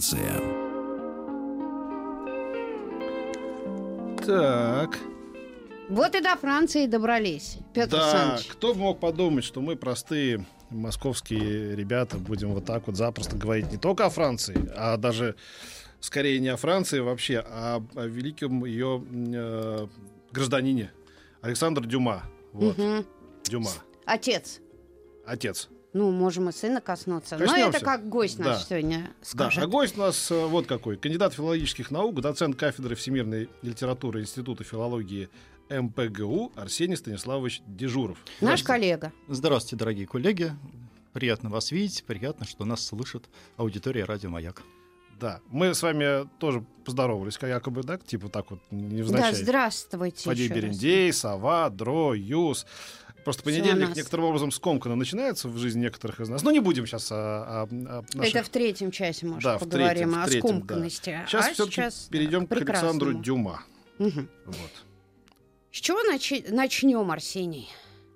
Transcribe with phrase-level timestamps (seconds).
[0.00, 0.40] Франция.
[4.26, 4.98] Так,
[5.88, 8.46] Вот и до Франции добрались, Петр да, Александрович.
[8.48, 13.78] кто мог подумать, что мы простые московские ребята будем вот так вот запросто говорить не
[13.78, 15.36] только о Франции, а даже
[16.00, 19.02] скорее не о Франции вообще, а о великом ее
[19.32, 19.86] э,
[20.32, 20.90] гражданине
[21.40, 22.24] Александр Дюма.
[22.52, 23.06] Вот, Мгм.
[23.44, 23.70] Дюма,
[24.06, 24.60] Отец.
[25.24, 25.68] отец.
[25.96, 27.38] Ну, можем и сына коснуться.
[27.38, 27.78] Но Коснемся.
[27.78, 28.64] это как гость наш Да.
[28.68, 29.62] сегодня Да, скажет.
[29.64, 30.96] а гость у нас э, вот какой.
[30.98, 35.30] Кандидат филологических наук, доцент кафедры всемирной литературы Института филологии
[35.70, 38.18] МПГУ Арсений Станиславович Дежуров.
[38.42, 39.12] Наш коллега.
[39.28, 40.52] Здравствуйте, дорогие коллеги.
[41.14, 43.24] Приятно вас видеть, приятно, что нас слышит
[43.56, 44.62] аудитория радио «Маяк».
[45.18, 49.34] Да, мы с вами тоже поздоровались, как якобы, да, типа так вот, Да, невзначай.
[49.34, 50.56] здравствуйте Фадей раз.
[50.58, 52.66] Берендей, Сова, Дро, Юс.
[53.26, 56.44] Просто понедельник некоторым образом скомканно начинается в жизни некоторых из нас.
[56.44, 58.34] Но не будем сейчас о, о- о наших...
[58.36, 61.20] Это в третьем часе, может, Да, в поговорим третьем, в о третьем, скомканности.
[61.26, 63.14] Сейчас а все-таки сейчас перейдем да, к Александру.
[63.14, 63.64] Дюма.
[63.98, 64.28] Мгм.
[64.44, 64.70] Вот.
[65.72, 67.68] С чего начи- начнем, Арсений?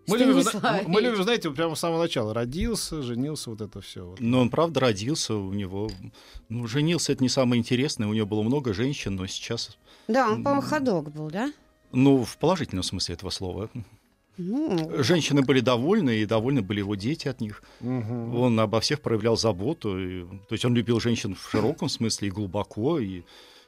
[0.06, 0.44] Мы любим,
[0.86, 2.32] мы любим, знаете, прямо с самого начала.
[2.32, 4.14] Родился, женился, вот это все.
[4.20, 5.90] Но он, правда, родился у него...
[6.48, 8.06] Ну, женился, это не самое интересное.
[8.06, 9.76] У него было много женщин, но сейчас...
[10.06, 11.52] Да, он, по-моему, ходок был, да?
[11.90, 13.70] Ну, в положительном смысле этого слова.
[14.42, 17.62] Ну, Женщины были довольны, и довольны были его дети от них.
[17.82, 19.98] Он обо всех проявлял заботу.
[19.98, 23.22] и- то есть он любил женщин в широком смысле и глубоко, и,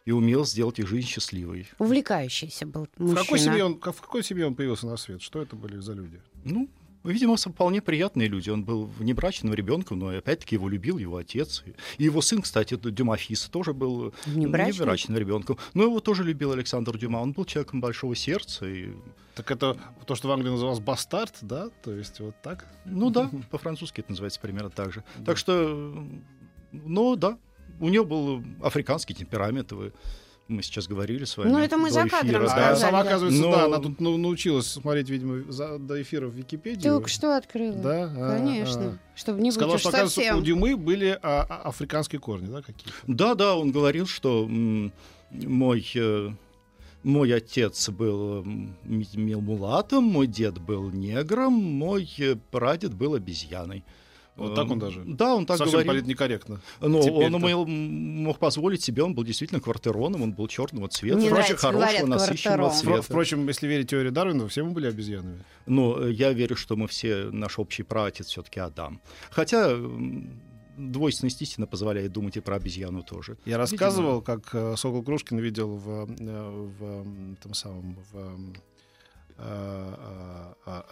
[0.07, 1.67] и умел сделать их жизнь счастливой.
[1.79, 3.21] увлекающийся был В мужчина.
[3.23, 5.21] какой, семье он, как- в какой семье он появился на свет?
[5.23, 6.21] Что это были за люди?
[6.45, 6.69] Ну,
[7.05, 8.51] видимо, вполне приятные люди.
[8.51, 11.65] Он был внебрачным ребенком, но опять-таки его любил его отец.
[11.99, 14.73] И его сын, кстати, Д- Дюма-Фис, тоже был Внебрачный?
[14.73, 15.59] внебрачным ребенком.
[15.75, 17.19] Но его тоже любил Александр Дюма.
[17.19, 18.67] Он был человеком большого сердца.
[18.67, 18.91] И,
[19.35, 19.77] Так это
[20.07, 21.69] то, что в Англии называлось бастард, да?
[21.83, 22.67] То есть вот так?
[22.85, 25.05] ну да, по-французски это называется примерно так же.
[25.25, 26.07] Так что,
[26.73, 27.39] ну да,
[27.81, 29.73] у него был африканский темперамент.
[29.73, 29.93] Вы,
[30.49, 31.51] мы сейчас говорили с вами.
[31.51, 32.75] Ну, это мы до за кадром эфира, А сказали.
[32.75, 32.77] да.
[32.77, 36.83] сама, оказывается, Но- да, она тут ну, научилась смотреть, видимо, за- до эфира в Википедию.
[36.95, 37.77] Только что открыла.
[37.79, 38.13] Да?
[38.15, 38.99] А, Конечно.
[39.15, 40.39] Чтобы не уж что, оказывается, совсем.
[40.39, 42.93] у Дюмы были а, а, африканские корни, да, какие-то?
[43.07, 44.93] Да, да, он говорил, что м,
[45.31, 46.31] мой, э,
[47.03, 48.45] мой отец был
[48.85, 53.85] мулатом, мой дед был негром, мой э, прадед был обезьяной.
[54.37, 55.03] Вот так он Эм, даже?
[55.05, 55.93] Да, он так Совсем говорил.
[55.93, 56.61] политнекорректно.
[56.81, 57.27] Но теперь-то.
[57.27, 61.27] он умел- м, мог позволить себе, он был действительно квартироном, он был черного цвета, Мне
[61.27, 63.03] впрочем, нравится, хорошего, говорят, насыщенного цвета.
[63.03, 65.45] Впрочем, если верить теории Дарвина, все мы были обезьянами.
[65.67, 69.01] Но э, я верю, что мы все, наш общий праотец все-таки Адам.
[69.31, 69.77] Хотя
[70.77, 73.37] двойственность истины позволяет думать и про обезьяну тоже.
[73.45, 75.89] Я рассказывал, как э, Сокол Крушкин видел в,
[76.19, 78.57] э, в м, том самом в, э, э, в аб-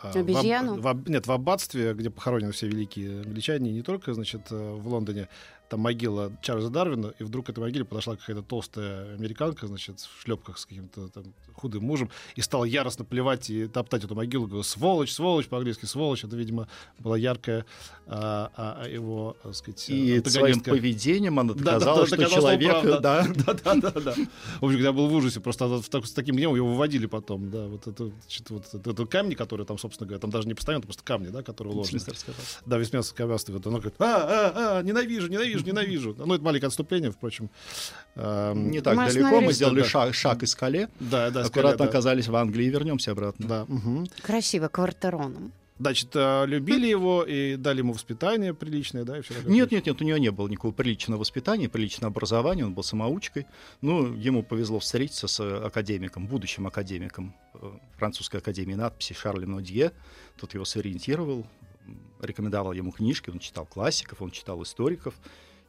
[0.03, 0.81] Обезьяну?
[0.81, 4.89] в аб- нет, в аббатстве, где похоронены все великие англичане, не только, значит, э, в
[4.89, 5.28] Лондоне,
[5.70, 10.22] там могила Чарльза Дарвина, и вдруг к этой могиле подошла какая-то толстая американка, значит, в
[10.22, 14.64] шлепках с каким-то там худым мужем, и стала яростно плевать и топтать эту могилу, говорю,
[14.64, 16.66] сволочь, сволочь, по-английски сволочь, это, видимо,
[16.98, 17.66] была яркая
[18.06, 22.16] а, а, а, его, так сказать, И своим поведением она Да, да, доказала, да, что
[22.16, 23.00] доказала, человек...
[23.00, 24.14] да, да, да, да, да.
[24.60, 27.66] В общем, я был в ужасе, просто она с таким гневом его выводили потом, да,
[27.66, 31.04] вот это, значит, вот это, камни, которые там, собственно говоря, там даже не постоянно, просто
[31.04, 32.00] камни, да, которые уложены.
[32.66, 33.52] Да, Вестминстерское аббатство.
[33.52, 36.15] Вот оно говорит, а, а, а, ненавижу, ненавижу, ненавижу.
[36.19, 37.50] Ну, это маленькое отступление, впрочем.
[38.16, 41.78] Эм, Не так Мы далеко, мы сделали Да, шаг, шаг к скале, Да, да, аккуратно
[41.78, 41.84] да.
[41.84, 43.47] оказались в Англии и вернемся обратно.
[43.47, 44.06] Да, мгм.
[44.22, 45.53] Красиво, квартироном.
[45.81, 49.50] Значит, э, любили его и дали ему воспитание приличное, да, и все такое.
[49.50, 53.46] Нет, нет, нет, у него не было никакого приличного воспитания, приличного образования, он был самоучкой.
[53.81, 59.93] Ну, ему повезло встретиться с э, академиком, будущим академиком э, французской академии надписи Шарлем Нодье.
[60.38, 61.46] Тот его сориентировал,
[62.20, 65.14] рекомендовал ему книжки, он читал классиков, он читал историков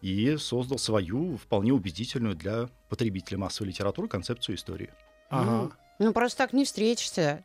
[0.02, 4.90] и создал свою, вполне убедительную для потребителя массовой литературы концепцию истории.
[5.30, 5.72] Ага.
[6.00, 7.44] Ну, просто так не встретишься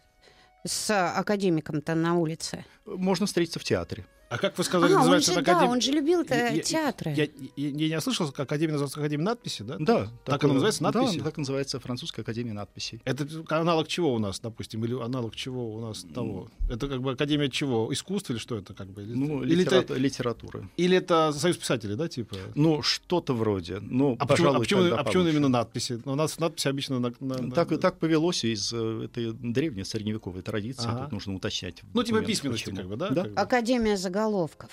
[0.64, 2.64] с академиком-то на улице.
[2.85, 4.06] Можно встретиться в театре.
[4.28, 6.62] А как вы сказали, А, он называется же, это да, он же любил Я- я-
[6.62, 7.12] театры.
[7.12, 7.25] Я,
[7.56, 9.76] я, я не ослышал, как Академия называется Академия надписи, да?
[9.78, 10.05] Да.
[10.25, 11.19] Так такое- оно называется, надписи?
[11.19, 13.00] Да, так называется Французская академия надписей.
[13.05, 16.49] Это аналог чего у нас, допустим, или аналог чего у нас того?
[16.69, 17.93] Это как бы Академия чего?
[17.93, 19.02] Искусства или что это как бы?
[19.02, 20.69] Или, Ну, или, литера- это, литературы.
[20.76, 22.37] или это Союз писателей, да, типа?
[22.56, 23.78] Ну, что-то вроде.
[23.81, 25.31] Ну, А почему, а пожалуй, почему, а почему получше.
[25.37, 26.00] именно надписи?
[26.05, 27.12] Ну, У нас надписи обычно на...
[27.20, 30.88] на- на- Так, так повелось из э, этой древней средневековой традиции.
[30.88, 31.05] Ага.
[31.05, 31.82] Тут нужно уточнять.
[31.94, 32.76] Ну, типа письменности, почему.
[32.78, 33.08] как бы, да?
[33.11, 33.23] Да.
[33.23, 33.40] как бы?
[33.40, 34.71] Академия заголовков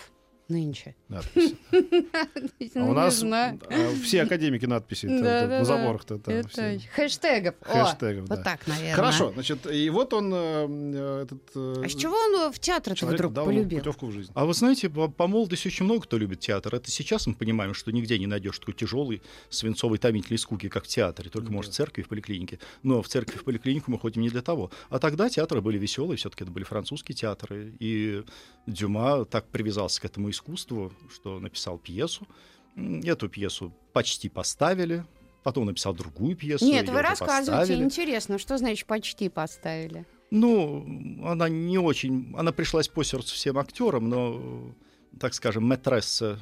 [0.54, 0.96] нынче.
[1.10, 1.58] Надписи.
[2.14, 3.58] А Ну, у не нас а,
[4.04, 6.20] все академики надписи на заборах-то
[6.96, 7.56] хэштегов.
[7.62, 8.96] Хэштегов, вот так, наверное.
[8.96, 13.20] Хорошо, значит, и вот он э, э, этот э, А с чего он в человек
[13.20, 13.80] вдруг полюбил?
[13.80, 14.32] путевку в жизнь.
[14.34, 16.76] А вы знаете, по, молодости очень много кто любит театр.
[16.76, 20.88] Это сейчас мы понимаем, что нигде не найдешь такой тяжелый свинцовый томительной скуки, как в
[20.88, 22.60] театре, только, может, в церкви в поликлинике.
[22.84, 24.72] Но в церкви в поликлинику мы ходим не для того.
[24.90, 27.74] А тогда театры были веселые, все-таки это были французские театры.
[27.80, 28.24] И
[28.68, 30.43] Дюма так привязался к этому искусству,
[31.10, 32.28] что написал пьесу.
[32.76, 35.06] Эту пьесу почти поставили.
[35.44, 36.66] Потом написал другую пьесу.
[36.66, 37.84] Нет, вы уже рассказывайте, поставили.
[37.84, 40.06] интересно, что значит почти поставили?
[40.32, 40.86] Ну,
[41.26, 42.34] она не очень...
[42.36, 44.74] Она пришлась по сердцу всем актерам, но,
[45.20, 46.40] так скажем, мэтресса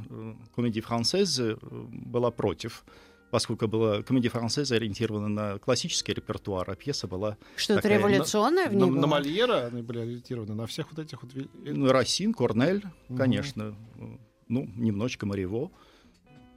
[0.56, 2.86] комедии францезы э, была против,
[3.32, 8.74] поскольку была комедия францеза ориентирована на классический репертуар, а пьеса была Что-то Такая, революционное в
[8.74, 9.08] На, ней на было?
[9.08, 11.32] Мольера они были ориентированы, на всех вот этих вот...
[11.64, 12.84] ну, Рассин, Корнель,
[13.18, 14.04] конечно, э,
[14.48, 15.72] ну, немножечко Марево.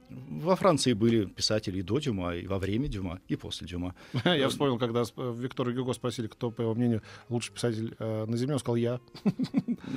[0.09, 3.95] Во Франции были писатели и до Дюма, и во время Дюма, и после Дюма.
[4.25, 8.53] Я вспомнил, когда Виктора Гюго спросили, кто, по его мнению, лучший писатель э, на Земле,
[8.53, 8.99] он сказал «я».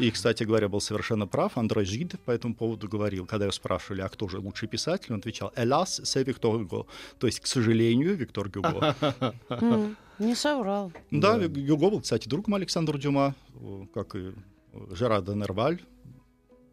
[0.01, 1.59] И, кстати говоря, был совершенно прав.
[1.59, 5.19] Андре Жид по этому поводу говорил, когда его спрашивали, а кто же лучший писатель, он
[5.19, 6.87] отвечал «Hélas, c'est Виктор Гюго».
[7.19, 8.95] То есть, к сожалению, Виктор Гюго.
[10.19, 10.93] Не соврал.
[11.11, 11.49] Да, Да.
[11.49, 13.35] Гюго был, кстати, другом Александра Дюма,
[13.95, 14.33] как и
[14.91, 15.81] Жерар де Нерваль,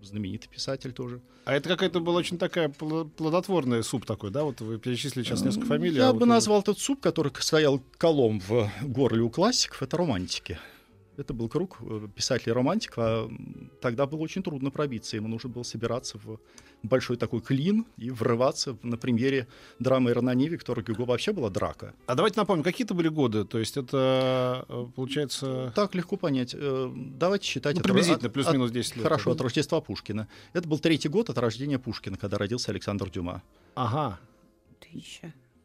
[0.06, 1.22] знаменитый писатель тоже.
[1.46, 4.44] А это какая-то была очень такая пл- плодотворная суп такой, да?
[4.44, 5.98] Вот вы перечислили сейчас несколько фамилий.
[5.98, 9.98] Я а бы вот- назвал этот суп, который стоял колом в горле у классиков, это
[9.98, 10.58] романтики.
[11.18, 13.30] Это был круг э, писателей-романтиков, а
[13.82, 15.16] тогда было очень трудно пробиться.
[15.16, 16.40] Ему нужно было собираться в
[16.84, 19.48] большой такой клин и врываться на премьере
[19.80, 21.94] драмы Иронани Виктора Гюго вообще была драка.
[22.08, 23.46] А давайте напомним, какие это были годы?
[23.46, 25.72] То есть это, э, получается...
[25.76, 26.56] Так легко понять.
[26.58, 29.04] Э, Давайте считать ну, это приблизительно, плюс-минус 10 лет.
[29.04, 29.42] Хорошо, от?
[29.42, 30.28] Рождества Пушкина.
[30.54, 33.42] Это был третий год от рождения Пушкина, когда родился Александр Дюма.
[33.76, 34.20] Ага.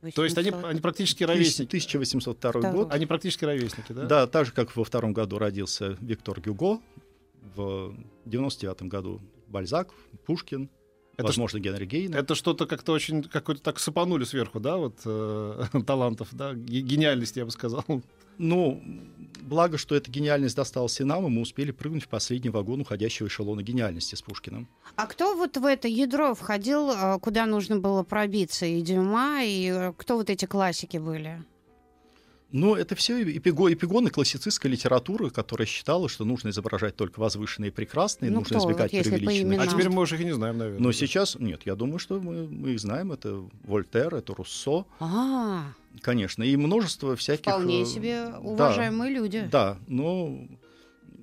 [0.01, 0.17] Тысяча.
[0.17, 0.71] То есть они, 800.
[0.71, 1.69] они практически ровесники.
[1.69, 2.73] 1802 Второй.
[2.73, 2.93] год.
[2.93, 4.05] Они практически ровесники, да?
[4.07, 6.81] Да, так же, как во втором году родился Виктор Гюго,
[7.55, 7.95] в
[8.25, 9.89] 99 году Бальзак,
[10.27, 10.71] Пушкин,
[11.21, 12.15] Это возможно, Генри Гейн.
[12.15, 17.39] Это что-то как-то очень какой-то так сыпанули сверху, да, вот э, талантов, да, ге- гениальности,
[17.39, 17.85] я бы сказал.
[18.39, 18.83] Ну,
[19.43, 23.27] благо, что эта гениальность досталась и нам, и мы успели прыгнуть в последний вагон уходящего
[23.27, 24.67] эшелона гениальности с Пушкиным.
[24.97, 28.67] А кто вот в это ядро входил, э, куда нужно было пробиться?
[28.67, 31.45] И Дюма, и э, кто вот эти классики были?
[32.53, 37.73] Но это все эпиго, эпигоны классицистской литературы, которая считала, что нужно изображать только возвышенные и
[37.73, 39.61] прекрасные, Ну, нужно кто, избегать вот преувеличенных.
[39.61, 40.81] А теперь мы уже их и не знаем, наверное.
[40.81, 40.93] Но да.
[40.93, 43.13] сейчас, нет, я думаю, что мы, мы их знаем.
[43.13, 47.53] Это Вольтер, это Руссо, А, конечно, и множество всяких...
[47.53, 49.49] вполне э, себе да, уважаемые люди.
[49.51, 50.37] Да, но,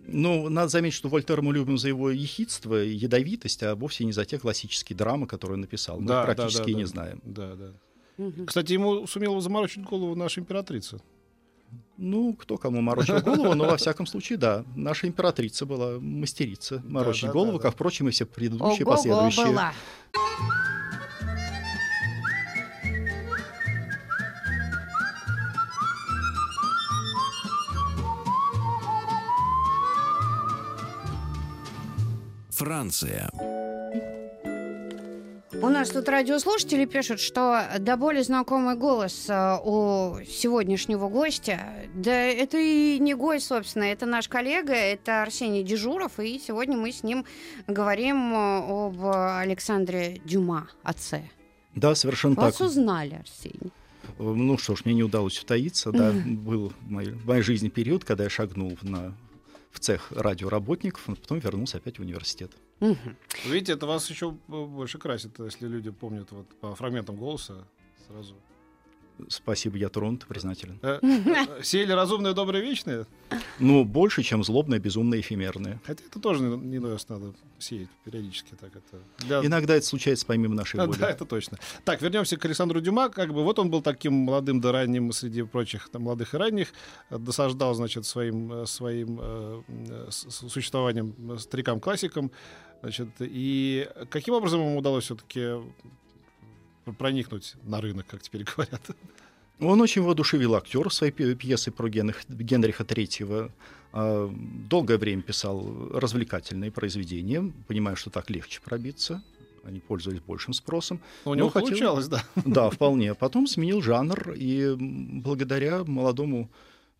[0.07, 4.13] но надо заметить, что Вольтера мы любим за его ехидство и ядовитость, а вовсе не
[4.13, 6.00] за те классические драмы, которые он написал.
[6.00, 6.88] Мы Да, их да, практически да, и не да.
[6.88, 7.21] знаем.
[7.25, 7.73] Да, да.
[8.45, 11.01] Кстати, ему сумела заморочить голову наша императрица.
[11.98, 14.64] Ну, кто кому морочил голову, но во всяком случае, да.
[14.75, 19.46] Наша императрица была мастерица морочить да, голову, да, как, впрочем, и все предыдущие, Ого-го последующие.
[19.48, 19.74] была.
[32.52, 33.30] Франция.
[35.59, 41.59] У нас тут радиослушатели пишут, что до боли знакомый голос э, у сегодняшнего гостя.
[41.95, 46.92] Да это и не гость, собственно, это наш коллега, это Арсений Дежуров, и сегодня мы
[46.92, 47.26] с ним
[47.66, 51.23] говорим э, об Александре Дюма, отце.
[51.73, 52.68] Да, совершенно Вас так.
[52.68, 53.71] узнали, Арсений.
[54.19, 55.92] Ну что ж, мне не удалось утаиться.
[55.92, 59.18] Да, был в моей, в моей жизни период, когда я шагнул на,
[59.71, 62.52] в цех радиоработников, а потом вернулся опять в университет.
[62.80, 63.18] Мгм.
[63.46, 67.66] Видите, это вас еще больше красит, если люди помнят вот по фрагментам голоса
[68.07, 68.36] сразу.
[69.30, 70.78] Спасибо, я тронут, признателен.
[70.84, 73.07] Э, э, Сеяли разумное, доброе, вечное?
[73.57, 75.81] Ну, больше, чем злобное, безумное, эфемерное.
[75.88, 78.54] Хотя это тоже не, не даст, надо сеять периодически.
[78.54, 81.00] Так это для- Иногда это случается помимо нашей воли.
[81.00, 81.57] Да, это точно.
[81.84, 83.10] Так, вернемся к Александру Дюма.
[83.10, 86.72] Как бы вот он был таким молодым да ранним среди прочих там, молодых и ранних.
[87.10, 92.31] э, Досаждал, значит, своим, э, своим э, э, существованием э, старикам-классикам.
[92.81, 95.56] Значит, и каким образом ему удалось все-таки
[96.98, 98.81] проникнуть на рынок, как теперь говорят?
[99.60, 103.52] Он очень воодушевил актера своей пьесы про Генрих- Генриха III.
[103.94, 104.31] А,
[104.69, 109.24] Долгое время писал развлекательные произведения, понимая, что так легче пробиться.
[109.64, 111.02] Они пользовались большим спросом.
[111.26, 112.24] У него Ну, хотел- получалось, да.
[112.46, 113.16] Да, вполне.
[113.16, 116.50] Потом сменил жанр, и благодаря молодому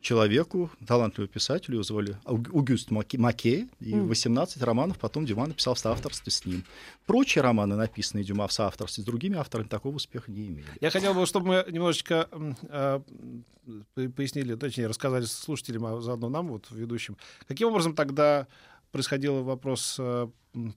[0.02, 4.08] человеку, талантливому писателю, его звали Ауг- Аугюст Маке, и Мгм.
[4.08, 6.64] 18 романов потом Дюма написал в соавторстве с ним.
[7.06, 10.66] Прочие романы, написанные Дюма в соавторстве с другими авторами, такого успеха не имели.
[10.82, 12.28] Я хотел бы, чтобы мы немножечко
[13.96, 18.48] по- пояснили, точнее, рассказали слушателям, а заодно нам, вот, ведущим, каким образом тогда
[18.92, 20.28] происходил вопрос э,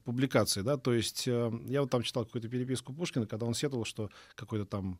[0.04, 3.84] публикации, да, то есть э, я вот там читал какую-то переписку Пушкина, когда он сетовал,
[3.84, 4.98] что какой-то там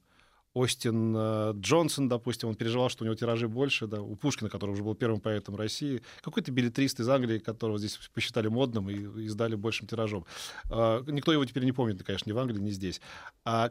[0.52, 4.73] Остин э, Джонсон, допустим, он переживал, что у него тиражи больше, да, у Пушкина, который
[4.73, 9.54] уже был первым поэтом России, какой-то билетрист из Англии, которого здесь посчитали модным и издали
[9.54, 10.26] большим тиражом.
[10.69, 13.00] А, Никто его теперь не помнит, конечно, ни в Англии, ни здесь.
[13.45, 13.71] А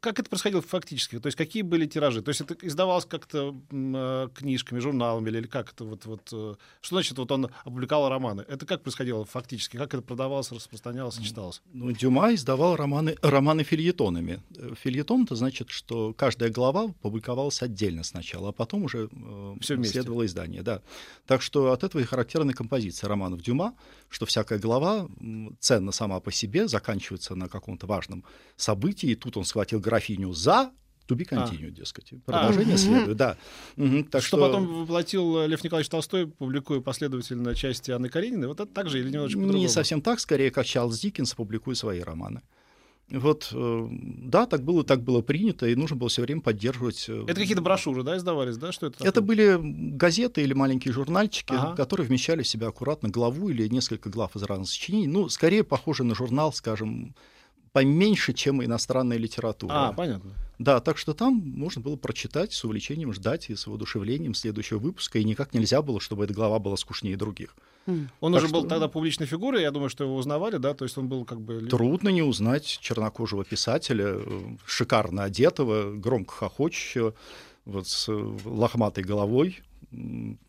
[0.00, 1.20] как это происходило фактически?
[1.20, 2.20] То есть какие были тиражи?
[2.20, 6.96] То есть это издавалось как-то э, книжками, журналами или, как это вот, вот э, что
[6.96, 8.44] значит вот он опубликовал романы?
[8.48, 9.76] Это как происходило фактически?
[9.76, 11.62] Как это продавалось, распространялось, читалось?
[11.72, 14.42] Ну, Дюма издавал романы, романы фильетонами.
[14.82, 19.84] Фильетон это значит, что каждая глава публиковалась отдельно сначала, а потом уже э, вместе.
[19.84, 20.62] следовало издание.
[20.62, 20.82] Да.
[21.26, 23.74] Так что от этого и характерна композиция романов Дюма,
[24.08, 25.08] что всякая глава
[25.60, 28.24] ценна сама по себе, заканчивается на каком-то важном
[28.56, 30.70] событии, и тут он схватил графиню за
[31.08, 32.12] to be continued, дескать.
[32.26, 32.78] Продолжение А.
[32.78, 33.38] следует, да.
[33.76, 38.46] Мгм, так что, потом воплотил Лев Николаевич Толстой, публикуя последовательно части Анны Карениной.
[38.46, 39.68] Вот это так же или немножечко Не по-другому?
[39.70, 42.42] совсем так, скорее, как Чарльз Диккенс публикует свои романы.
[43.10, 47.06] Вот, э, да, так было, так было принято, и нужно было все время поддерживать.
[47.08, 48.70] э, Это какие-то брошюры, да, издавались, да?
[48.70, 48.96] Что это?
[49.02, 49.26] Это такое?
[49.26, 49.58] были
[49.96, 51.74] газеты или маленькие журнальчики, Ага.
[51.74, 55.06] которые вмещали в себя аккуратно главу или несколько глав из разных сочинений.
[55.06, 57.14] Ну, скорее похоже на журнал, скажем,
[57.72, 59.72] поменьше, чем иностранная литература.
[59.88, 60.32] А, понятно.
[60.58, 65.18] Да, так что там можно было прочитать с увлечением, ждать и с воодушевлением следующего выпуска,
[65.20, 67.54] и никак нельзя было, чтобы эта глава была скучнее других.
[67.86, 68.10] М.
[68.20, 70.84] Он Так уже был что- тогда публичной фигурой, я думаю, что его узнавали, да, то
[70.84, 71.60] есть он был как бы...
[71.68, 77.14] Трудно не узнать чернокожего писателя, э, шикарно одетого, громко хохочущего,
[77.64, 79.60] вот с э, лохматой головой,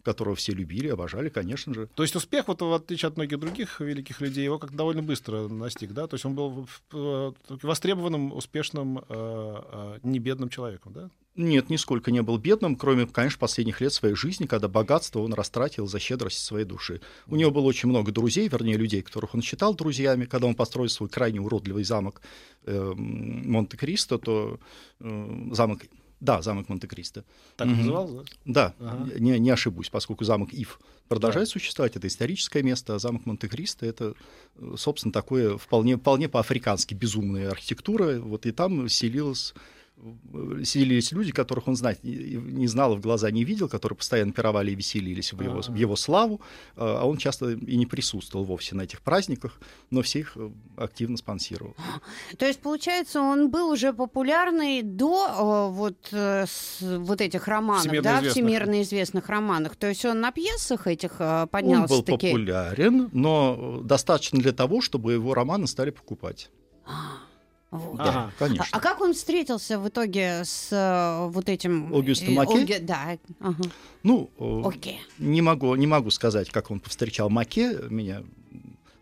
[0.04, 1.88] которого все любили, обожали, конечно же.
[1.96, 5.48] То есть успех, вот в отличие от многих других великих людей, его как довольно быстро
[5.48, 6.08] настиг, да?
[6.08, 11.10] То есть он был в- востребованным, успешным, э, э, не бедным человеком, да?
[11.36, 15.88] Нет, нисколько не был бедным, кроме, конечно, последних лет своей жизни, когда богатство он растратил
[15.88, 17.00] за щедрость своей души.
[17.28, 20.26] У него было очень много друзей, вернее, людей, которых он считал друзьями.
[20.26, 22.22] Когда он построил свой крайне уродливый замок
[22.66, 24.60] э, Монте-Кристо, то
[25.00, 25.84] э, замок...
[26.20, 27.24] Да, замок Монте-Кристо.
[27.56, 27.78] Так Мгм.
[27.78, 28.24] назывался, да?
[28.46, 29.20] Да, Ага.
[29.20, 34.14] не, не ошибусь, поскольку замок Ив продолжает существовать, это историческое место, а замок Монте-Кристо это,
[34.58, 38.20] э, собственно, такое вполне, вполне по-африкански безумная архитектура.
[38.20, 39.54] Вот и там селилось
[40.02, 44.32] э, селились люди, которых он знать не- знал, и в глаза не видел, которые постоянно
[44.32, 45.72] пировали и веселились в его, А.
[45.72, 46.42] в его славу,
[46.76, 49.60] э, а он часто и не присутствовал вовсе на этих праздниках,
[49.92, 51.76] но все их э, активно спонсировал.
[52.38, 56.46] То есть, получается, он был уже популярный до э, вот, э,
[56.82, 58.32] вот этих романов, Всемирно да, известных.
[58.34, 59.76] всемирно известных романах.
[59.76, 62.28] То есть он на пьесах этих э, Он поднялся был таки.
[62.28, 66.50] популярен, но достаточно для того, чтобы его романы стали покупать.
[67.72, 68.00] Вот.
[68.00, 68.32] Ага.
[68.36, 68.66] А, конечно.
[68.72, 71.94] а как он встретился в итоге с э, вот этим...
[71.94, 72.54] Аугюстом э, Маке?
[72.64, 73.64] Ауге- Да, ага.
[74.02, 75.00] Ну, э, окей.
[75.20, 77.78] Не могу, не могу сказать, как он повстречал Маке.
[77.90, 78.24] Меня,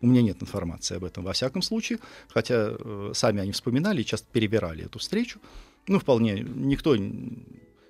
[0.02, 2.00] у меня нет информации об этом во всяком случае.
[2.28, 5.40] Хотя э, сами они вспоминали и часто перебирали эту встречу.
[5.88, 6.94] Ну, вполне никто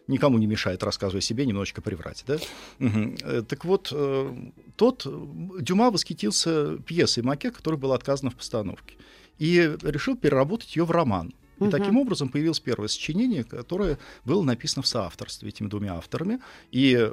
[0.08, 2.24] никому не мешает, рассказывая о себе, немножечко приврать.
[2.28, 2.38] Да?
[2.80, 4.36] Э, Так вот, э,
[4.76, 5.28] тот э,
[5.60, 8.96] Дюма восхитился пьесой Маке, которая была отказана в постановке.
[9.40, 11.34] И решил переработать ее в роман.
[11.60, 11.72] И Мгм.
[11.72, 16.40] таким образом появилось первое сочинение, которое было написано в соавторстве этими двумя авторами.
[16.72, 17.12] И э,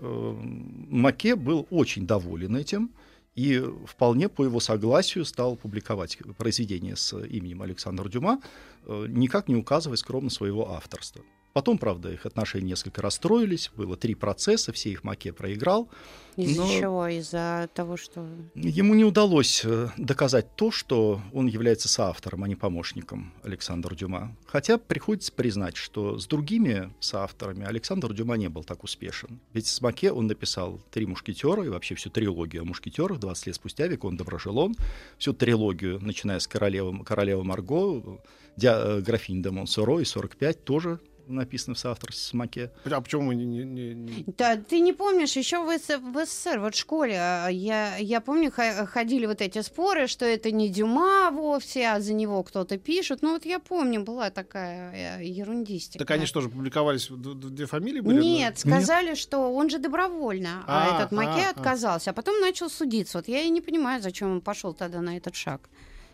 [0.91, 2.91] Маке был очень доволен этим
[3.35, 8.41] и вполне по его согласию стал публиковать произведение с именем Александра Дюма,
[8.87, 11.23] э, никак не указывая скромно своего авторства.
[11.55, 15.89] Потом, правда, их отношения несколько расстроились, было три процесса, все их Маке проиграл.
[16.35, 17.07] Из-за чего?
[17.07, 18.27] Из-за того, что...
[18.57, 24.37] Ему не удалось э, доказать то, что он является соавтором, а не помощником Александра Дюма.
[24.47, 29.39] Хотя приходится признать, что с другими соавторами Александр Дюма не был так успешен.
[29.53, 33.21] Ведь с Маке он написал «Три мушкетера» и вообще всю трилогию о мушкетерах.
[33.21, 34.75] 20 лет спустя «Викон де Брожелон».
[35.19, 38.19] Всю трилогию, начиная с королевы, королевы Марго,
[38.57, 42.71] графинь де Монсоро и 45 тоже написано в соавторстве с Маке.
[42.85, 43.45] А почему мы не...
[43.45, 47.49] не- не- Да, ты не помнишь, еще в, СС в СССР, вот в школе, а,
[47.49, 52.43] я, я помню, ходили вот эти споры, что это не Дюма вовсе, а за него
[52.43, 53.23] кто-то пишет.
[53.23, 55.99] Ну вот я помню, была такая э, ерундистика.
[56.05, 58.21] Так они что же, публиковались, две фамилии были?
[58.21, 61.51] Нет, сказали, что он же добровольно, а, А, этот Маке а, а.
[61.51, 63.19] отказался, а потом начал судиться.
[63.19, 65.69] Вот я и не понимаю, зачем он пошел тогда на этот шаг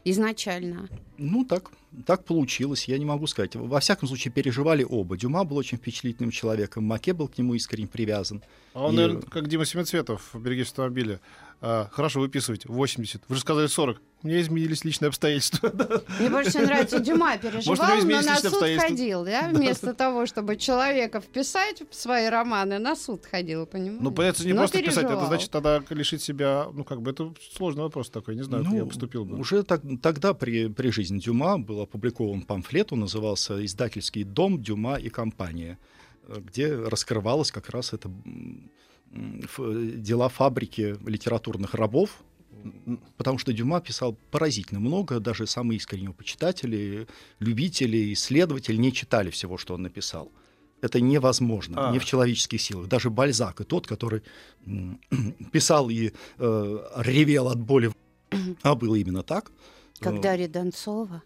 [0.04, 0.88] изначально.
[1.19, 1.71] Ну, так,
[2.07, 3.57] так получилось, я не могу сказать.
[3.57, 5.16] Во всяком случае, переживали оба.
[5.16, 8.42] Дюма был очень впечатлительным человеком, Маке был к нему искренне привязан.
[8.75, 11.21] А он, И- наверное, как Дима Семицветов в «Берегись автомобиля».
[11.62, 13.22] А, хорошо, выписывайте, 80.
[13.28, 14.00] Вы же сказали 40.
[14.22, 15.70] У меня изменились личные обстоятельства.
[16.18, 18.88] Мне больше нравится, Дюма переживал, него но на личные суд обстоятельства.
[18.88, 24.00] ходил, да, вместо того, чтобы человека вписать в свои романы, на суд ходил, понимаешь?
[24.02, 25.26] Ну, понятно, не Но просто писать, это переживал.
[25.28, 28.86] значит тогда лишить себя, ну, как бы, это сложный вопрос такой, не знаю, как я
[28.86, 29.32] поступил бы.
[29.36, 34.62] Ну, Уже так- тогда при, при жизни Дюма был опубликован памфлет, он назывался «Издательский дом
[34.62, 35.78] Дюма и компания»,
[36.26, 38.10] э, где раскрывалось как раз это
[39.10, 42.22] дела фабрики литературных рабов,
[43.16, 47.06] потому что Дюма писал поразительно много, даже самые искренние почитатели,
[47.38, 50.30] любители, исследователи не читали всего, что он написал.
[50.82, 51.92] Это невозможно, А.
[51.92, 52.88] не в человеческих силах.
[52.88, 54.22] Даже Бальзак, и тот, который
[55.52, 57.92] писал и э, ревел от боли,
[58.62, 59.50] а было именно так.
[59.98, 61.22] Как э, Дарья Донцова.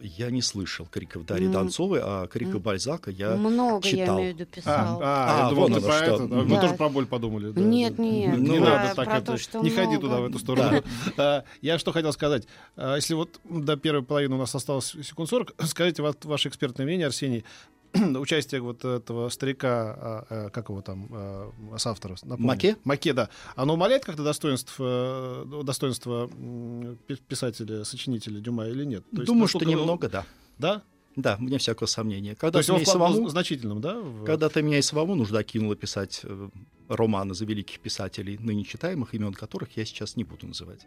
[0.00, 1.52] Я не слышал криков Дарьи М.
[1.52, 2.62] Донцовой, а криков.
[2.62, 3.34] Бальзака я...
[3.34, 4.18] Много, я читал.
[4.20, 5.00] имею в виду, А, писал.
[5.02, 6.04] а, я А, думал, вон ты про что.
[6.04, 6.28] это.
[6.28, 6.60] да, Мы Да.
[6.60, 7.50] тоже про боль подумали.
[7.50, 8.02] да, Нет, да.
[8.04, 10.00] нет, Не ну, надо про- так про это, то, что не ходи много.
[10.02, 10.82] туда, в эту сторону.
[11.16, 12.46] А, Я что хотел сказать.
[12.76, 16.86] А, Если вот до первой половины у нас осталось секунд 40, скажите вот ваше экспертное
[16.86, 17.44] мнение, Арсений,
[18.18, 22.16] участие вот этого старика, а, а, как его там, а, с автора?
[22.22, 22.46] напомни.
[22.46, 22.76] Маке?
[22.84, 23.28] Маке, да.
[23.56, 29.04] Оно умаляет как-то достоинств, э, достоинство м, пи- писателя, сочинителя Дюма или нет?
[29.10, 30.26] То есть Думаю, что насколько- немного, да.
[30.58, 30.82] Да?
[31.16, 32.34] Да, мне всякого сомнения.
[32.34, 33.98] То Когда есть ты меня самому, значительным, да?
[33.98, 36.48] в- когда-то меня и самому нужда кинула писать э,
[36.88, 40.86] романы за великих писателей, ныне читаемых, имен которых я сейчас не буду называть.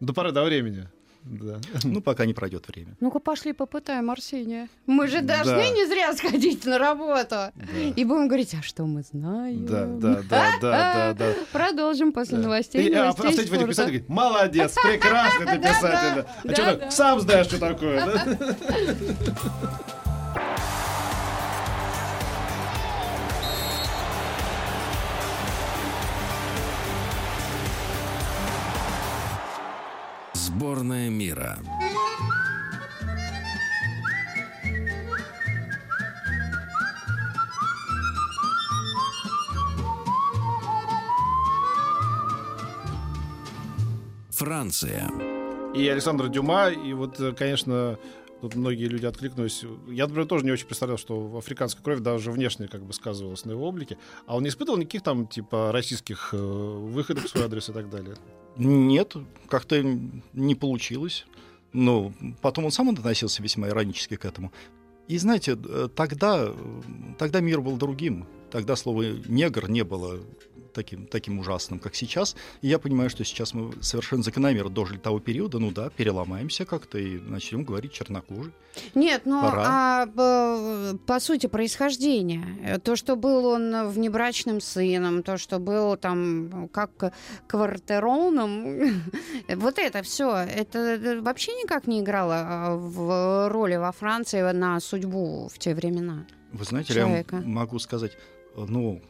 [0.00, 0.88] До поры до времени.
[1.24, 1.58] Да.
[1.84, 2.96] Ну, пока не пройдет время.
[3.00, 4.68] Ну-ка, пошли попытаем Арсения.
[4.86, 5.68] Мы же должны Да.
[5.70, 7.30] не зря сходить на работу.
[7.30, 7.52] Да.
[7.96, 9.64] И будем говорить, а что мы знаем?
[9.64, 11.34] Да, да, да, да, да, да.
[11.52, 12.44] Продолжим после Да.
[12.44, 12.88] новостей.
[12.88, 13.66] И, а, новостей а спорта.
[13.66, 16.24] писателей, говорит, молодец, прекрасный ты писатель.
[16.44, 18.04] А что так, сам знаешь, что такое.
[30.56, 31.58] Сборная мира.
[44.30, 45.10] Франция.
[45.74, 47.98] И Александр Дюма, и вот, э, конечно,
[48.44, 49.64] тут многие люди откликнулись.
[49.88, 53.52] Я, например, тоже не очень представлял, что африканская кровь даже внешне как бы сказывалась на
[53.52, 53.96] его облике.
[54.26, 57.88] А он не испытывал никаких там, типа, российских э, выходов в свой адрес и так
[57.88, 58.16] далее.
[58.58, 59.14] Нет,
[59.48, 59.82] как-то
[60.34, 61.24] не получилось.
[61.72, 64.52] Но потом он сам относился весьма иронически к этому.
[65.08, 66.82] И знаете, э, тогда, э,
[67.18, 68.26] тогда мир был другим.
[68.50, 70.20] Тогда слово «негр» не было
[70.74, 72.36] таким, таким ужасным, как сейчас.
[72.60, 75.58] И я понимаю, что сейчас мы совершенно закономерно дожили того периода.
[75.58, 78.52] Ну да, переломаемся как-то и начнем говорить чернокожий.
[78.94, 79.64] Нет, ну Пора.
[79.66, 85.96] а по, по сути происхождения, э, то, что был он внебрачным сыном, то, что был
[85.96, 87.14] там как
[87.46, 89.02] квартероном,
[89.48, 94.80] вот это все, это э, вообще никак не играло а, в роли во Франции на
[94.80, 96.26] судьбу в те времена.
[96.52, 97.36] Вы знаете, Человека.
[97.36, 98.12] я могу сказать,
[98.56, 99.00] э, ну,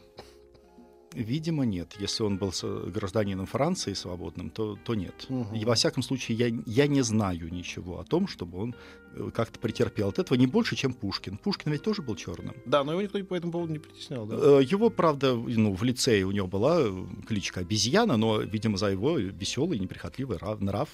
[1.15, 1.95] видимо, нет.
[1.99, 5.27] Если он был с- гражданином Франции свободным, то, то нет.
[5.29, 5.55] Мгм.
[5.55, 8.75] И во всяком случае, я, я не знаю ничего о том, чтобы он
[9.17, 11.37] э, как-то претерпел от этого не больше, чем Пушкин.
[11.39, 12.55] Пушкин ведь тоже был черным.
[12.67, 14.37] Да, но его никто по этому поводу не притеснял, да?
[14.37, 18.91] Э, Его, правда, ну, в лицее у него была э, кличка обезьяна, но, видимо, за
[18.91, 20.89] его веселый, неприхотливый ра- нрав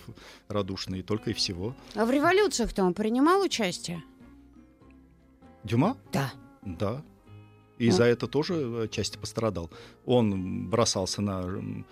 [0.49, 1.75] радушный, только и всего.
[1.95, 4.03] А в революциях-то он принимал участие?
[5.65, 5.97] Дюма?
[6.13, 6.33] Да.
[6.65, 7.03] Да.
[7.81, 9.71] И за это тоже отчасти пострадал.
[10.05, 11.85] Он бросался на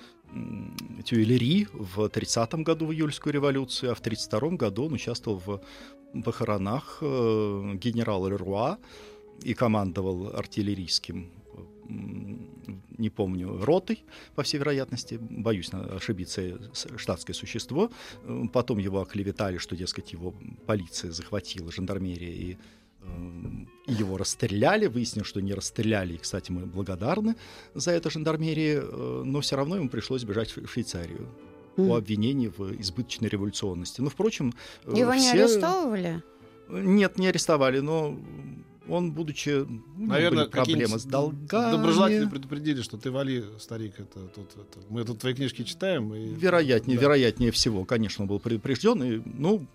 [1.05, 6.98] Тюильри в 30-м году в июльскую революцию, а в 32-м году он участвовал в похоронах
[7.01, 8.79] э, генерала Леруа,
[9.42, 11.31] и командовал артиллерийским
[12.98, 16.59] не помню, ротой, по всей вероятности, боюсь ошибиться,
[16.96, 17.90] штатское существо.
[18.53, 20.35] Потом его оклеветали, что, дескать, его
[20.66, 22.57] полиция захватила, жандармерия, и
[23.87, 27.37] его расстреляли, выяснилось, что не расстреляли, и, кстати, мы благодарны
[27.75, 31.29] за это жандармерии, но все равно ему пришлось бежать в Швейцарию
[31.77, 31.88] mm.
[31.88, 34.01] по обвинению в избыточной революционности.
[34.01, 34.53] Ну, впрочем...
[34.87, 35.21] Его все...
[35.21, 36.23] не арестовывали?
[36.68, 38.18] Нет, не арестовали, но
[38.88, 41.73] он, будучи, ну, Наверное, были проблемы с долгами.
[41.73, 46.14] Доброжелатели предупредили, что ты вали, старик, это, тут, это, мы тут твои книжки читаем.
[46.14, 46.29] И...
[46.35, 47.03] Вероятнее, да.
[47.03, 49.03] вероятнее всего, конечно, он был предупрежден.
[49.03, 49.66] И, ну,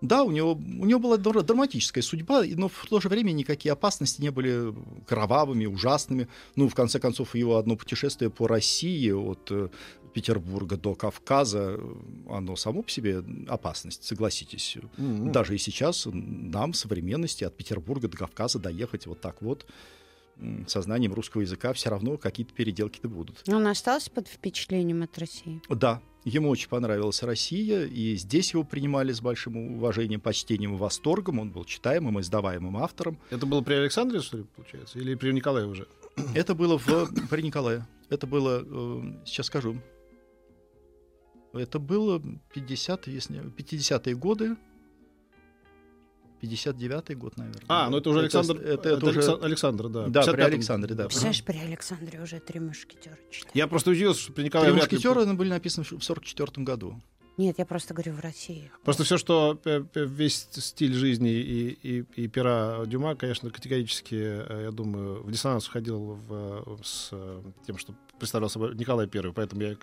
[0.00, 4.20] да, у него, у него была драматическая судьба, но в то же время никакие опасности
[4.20, 4.72] не были
[5.06, 6.28] кровавыми, ужасными.
[6.54, 9.68] Ну, в конце концов, его одно путешествие по России от э,
[10.14, 11.80] Петербурга до Кавказа,
[12.28, 14.76] оно само по себе опасность, согласитесь.
[14.76, 15.32] Mm-hmm.
[15.32, 19.66] Даже и сейчас нам, современности, от Петербурга до Кавказа доехать вот так вот
[20.66, 23.42] сознанием русского языка все равно какие-то переделки-то будут.
[23.48, 25.60] Он остался под впечатлением от России?
[25.68, 31.38] Да, ему очень понравилась Россия, и здесь его принимали с большим уважением, почтением и восторгом.
[31.38, 33.18] Он был читаемым, издаваемым автором.
[33.30, 34.98] Это было при Александре, что ли, получается?
[34.98, 35.86] Или при Николае уже?
[36.34, 37.86] Это было в, при Николае.
[38.08, 39.76] Это было, э, сейчас скажу,
[41.52, 42.22] это было
[42.54, 44.56] 50, если 50-е годы,
[46.42, 47.62] 59-й год, наверное.
[47.68, 48.56] А, ну это уже Александр.
[48.56, 50.06] Это, это, это, уже Александр, да.
[50.08, 51.04] Да, при Александре, да.
[51.04, 53.52] Представляешь, при Александре уже три мушкетера читали.
[53.54, 55.32] Я просто удивился, что при Николае Три мушкетера ли...
[55.32, 57.00] были написаны в 44 году.
[57.38, 58.68] Нет, я просто говорю в России.
[58.82, 59.60] Просто все, что
[59.94, 65.66] весь стиль жизни и, и, и пера Дюма, конечно, категорически, э, я думаю, в диссонанс
[65.66, 67.10] входил в, с
[67.64, 69.76] тем, что представлял собой Николай I, поэтому я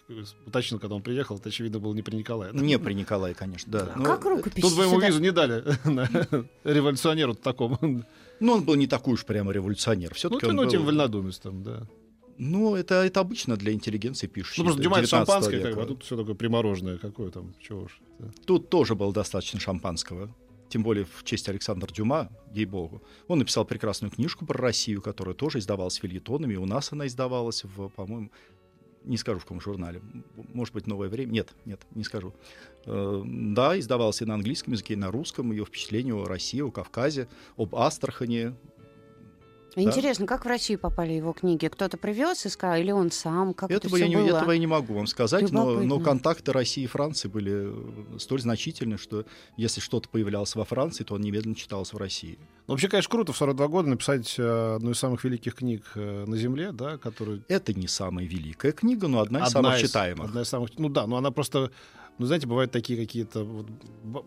[0.45, 2.52] уточнил, когда он приехал, это, очевидно, было не при Николае.
[2.54, 3.93] Не при Николае, конечно, да.
[3.95, 5.63] А как рукопись Тут бы ему визу не дали
[6.63, 7.78] революционеру такому.
[8.39, 10.13] Ну, он был не такой уж прямо революционер.
[10.13, 10.69] Все-таки ну, он ну, был...
[10.69, 11.88] тем вольнодумец там, да.
[12.38, 14.62] Ну, это, это обычно для интеллигенции пишущей.
[14.62, 16.98] Ну, просто Дюма шампанское, как бы, а тут все такое примороженное.
[16.98, 18.00] Какое там, чего уж.
[18.19, 18.28] Да.
[18.45, 20.36] Тут тоже было достаточно шампанского.
[20.76, 23.02] Тем более в честь Александра Дюма, ей-богу.
[23.30, 26.58] Он написал прекрасную книжку про Россию, которая тоже издавалась фильетонами.
[26.58, 28.30] У нас она издавалась в, по-моему,
[29.06, 30.02] не скажу в каком журнале,
[30.54, 31.32] может быть, «Новое время».
[31.32, 32.34] Нет, нет, не скажу.
[32.88, 35.50] Э, да, издавалась и на английском языке, и на русском.
[35.54, 38.54] Ее впечатление о России, о Кавказе, об Астрахане,
[39.76, 40.36] Интересно, да?
[40.36, 41.68] как в Россию попали его книги?
[41.68, 43.54] Кто-то привез и сказал, или он сам?
[43.54, 44.38] Как этого, это я не, было?
[44.38, 48.42] этого я не могу вам сказать, но, но контакты России и Франции были э, столь
[48.42, 49.26] значительны, что
[49.58, 52.38] если что-то появлялось во Франции, то он немедленно читался в России.
[52.68, 56.26] Ну, вообще, конечно, круто в 42 года написать э, одну из самых великих книг э,
[56.26, 57.44] на Земле, да, которую...
[57.48, 60.30] Это не самая великая книга, но одна из одна самых из, читаемых.
[60.30, 60.70] Одна из самых...
[60.78, 61.72] Ну да, но она просто
[62.17, 63.67] ну, знаете, бывают такие какие-то вот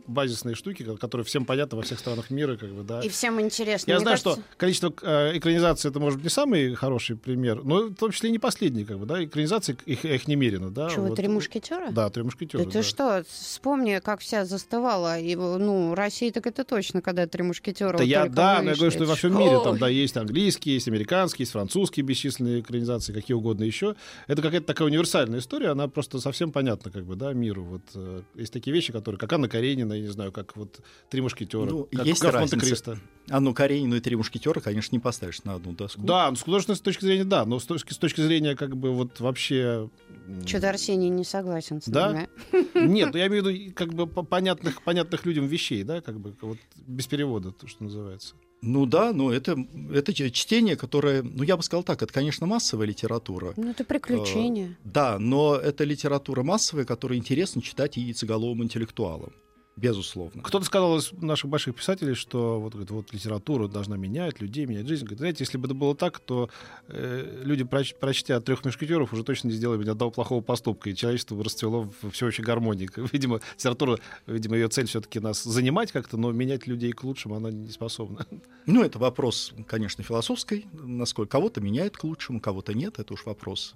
[0.06, 3.00] базисные штуки, которые всем понятны во всех странах мира, как бы, да.
[3.00, 3.90] И всем интересно.
[3.90, 4.42] Я Мне знаю, кажется...
[4.42, 8.28] что количество э, экранизаций это может быть не самый хороший пример, но в том числе
[8.28, 9.24] и не последний, как бы, да.
[9.24, 10.90] Экранизации их, их немерено, да.
[10.90, 11.16] Чего, вот.
[11.16, 11.90] три мушкетера?
[11.90, 12.60] Да, три мушкетера.
[12.60, 12.82] Это да.
[12.82, 13.24] что?
[13.26, 15.18] Вспомни, как вся застывала.
[15.18, 17.96] И, ну, Россия так это точно, когда три мушкетера.
[17.96, 20.88] Да, я, да, но я говорю, что во всем мире там, да, есть английские, есть
[20.88, 23.96] американские, есть французские бесчисленные экранизации, какие угодно еще.
[24.26, 27.77] Это какая-то такая универсальная история, она просто совсем понятна, как бы, да, миру.
[27.78, 31.20] Вот э, есть такие вещи, которые, как Анна Каренина, я не знаю, как вот «Три
[31.20, 32.98] мушкетера», ну, как есть граф Монте-Кристо.
[33.28, 36.02] Анну Каренину и «Три мушкетера», конечно, не поставишь на одну доску.
[36.02, 38.90] Да, ну, с художественной точки зрения, да, но с точки, с точки зрения, как бы,
[38.90, 39.90] вот вообще...
[40.46, 42.28] Что-то Арсений не согласен с нами.
[42.52, 42.58] Да?
[42.80, 46.34] Нет, ну, я имею в виду, как бы, понятных, понятных людям вещей, да, как бы,
[46.40, 48.34] вот без перевода, то, что называется.
[48.60, 49.56] Ну да, но это,
[49.92, 53.52] это чтение, которое, ну я бы сказал так, это, конечно, массовая литература.
[53.56, 54.70] Ну это приключение.
[54.70, 59.32] Э, да, но это литература массовая, которую интересно читать яйцеголовым интеллектуалам
[59.78, 60.42] безусловно.
[60.42, 64.88] Кто-то сказал из наших больших писателей, что вот, говорит, вот литература должна менять людей, менять
[64.88, 65.04] жизнь.
[65.04, 66.50] Говорит, знаете, если бы это было так, то
[66.88, 70.90] э, люди, проч, прочтя трех мушкетеров, уже точно не сделали бы ни одного плохого поступка,
[70.90, 72.88] и человечество бы расцвело в всеобщей гармонии.
[73.12, 77.50] Видимо, литература, видимо, ее цель все-таки нас занимать как-то, но менять людей к лучшему она
[77.50, 78.26] не способна.
[78.70, 83.74] Ну, это вопрос, конечно, философский, насколько кого-то меняет к лучшему, кого-то нет, это уж вопрос.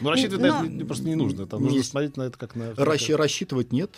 [0.00, 0.62] Ну, рассчитывать но...
[0.62, 1.46] на это просто не нужно.
[1.46, 2.72] Там нужно смотреть на это как на...
[2.76, 3.10] Расщ...
[3.10, 3.90] Рассчитывать нет.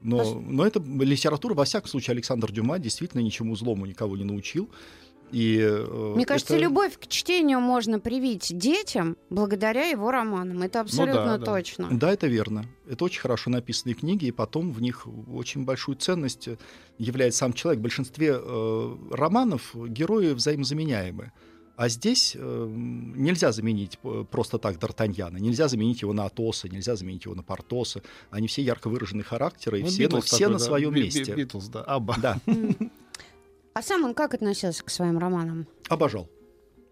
[0.00, 4.70] Но, но это литература, во всяком случае, Александр Дюма действительно ничему злому никого не научил.
[5.32, 6.62] И, э, Мне кажется, это...
[6.64, 10.62] любовь к чтению можно привить детям благодаря его романам.
[10.62, 11.88] Это абсолютно ну, да, точно.
[11.90, 11.96] Да.
[11.96, 12.64] да, это верно.
[12.88, 16.48] Это очень хорошо написанные книги, и потом в них очень большую ценность
[16.98, 17.78] является сам человек.
[17.78, 21.32] В большинстве э, романов герои взаимозаменяемы.
[21.80, 23.98] А здесь э, нельзя заменить
[24.30, 28.02] просто так Д'Артаньяна, нельзя заменить его на Атоса, нельзя заменить его на Портоса.
[28.28, 30.64] Они все ярко выраженные характеры, и ну, все, Битлз все такой, на да.
[30.66, 31.34] своем Би- месте.
[31.34, 32.16] Битлз, да, Абба.
[32.18, 32.38] Да.
[33.72, 35.66] А сам он как относился к своим романам?
[35.88, 36.28] Обожал.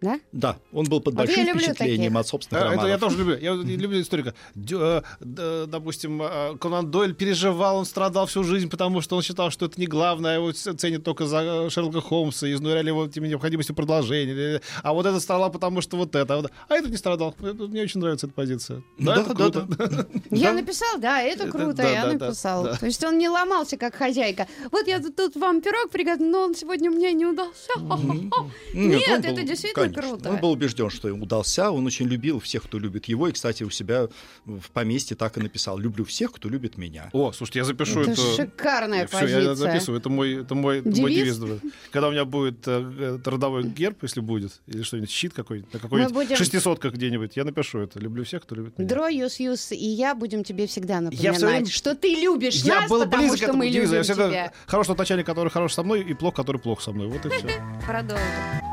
[0.00, 0.20] Да?
[0.32, 2.20] Да, он был под Вот я большим впечатлением таких.
[2.20, 2.90] от собственных А, Это романов.
[2.92, 3.36] я тоже люблю.
[3.36, 4.34] Я люблю историка.
[4.54, 9.22] Дю- э, д- Допустим, э, Конан Дойль переживал, он страдал всю жизнь, потому что он
[9.22, 12.88] считал, что это не главное, его ц- ценят только за э, Шерлока Холмса, и изнуряли
[12.88, 14.60] его теми необходимостью продолжения.
[14.82, 16.34] А вот этот страдал, потому что вот это.
[16.38, 17.34] А А этот не страдал.
[17.40, 18.82] Это- Мне очень нравится эта позиция.
[18.98, 19.68] Да, Да, это да, круто.
[20.30, 20.60] Я Да.
[20.60, 22.64] написал, да, это Это- круто, да, я да, да, написал.
[22.64, 22.76] да.
[22.76, 24.46] То есть он не ломался, как хозяйка.
[24.70, 27.72] Вот я тут, вам пирог приготовил, но он сегодня мне не удался.
[28.74, 30.30] Нет, это действительно конечно, круто.
[30.30, 31.70] Он был убежден, что удался.
[31.70, 33.28] Он очень любил всех, кто любит его.
[33.28, 34.08] И, кстати, у себя
[34.44, 35.78] в поместье так и написал.
[35.78, 37.10] Люблю всех, кто любит меня.
[37.12, 38.20] О, слушайте, я запишу Это это.
[38.36, 39.54] шикарная Всё, я позиция.
[39.54, 40.00] записываю.
[40.00, 41.36] Это мой, это мой, это мой Девиз?
[41.38, 41.60] девиз.
[41.62, 41.68] да.
[41.90, 45.78] Когда у меня будет э, э, родовой герб, если будет, или что-нибудь, щит какой-нибудь, на
[45.80, 47.98] какой-нибудь будем- шестисотках где-нибудь, я напишу это.
[47.98, 48.88] Люблю всех, кто любит меня.
[48.88, 52.90] Дро, Юс, Юс и я будем тебе всегда напоминать, время- что ты любишь Я нас,
[52.90, 53.94] был потому близок к что этому мы девизу.
[53.94, 54.52] Я любим всегда тебя.
[54.66, 57.06] хорошего начальника, который хорош со мной, и плохо, который плохо со мной.
[57.08, 57.48] Вот и все.
[57.86, 58.67] Продолжим.